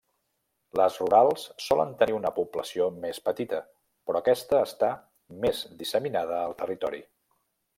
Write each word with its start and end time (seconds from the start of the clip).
Les 0.79 0.95
rurals 1.01 1.43
solen 1.65 1.91
tenir 1.99 2.15
una 2.19 2.31
població 2.39 2.87
més 3.03 3.19
petita, 3.27 3.59
però 4.09 4.23
aquesta 4.23 4.63
està 4.69 4.91
més 5.45 5.63
disseminada 5.83 6.41
al 6.49 6.57
territori. 6.65 7.05